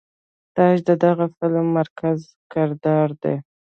تاج 0.55 0.77
د 0.89 0.91
دغه 1.03 1.25
فلم 1.37 1.65
مرکزي 1.77 2.29
کردار 2.53 3.09
دے. 3.21 3.35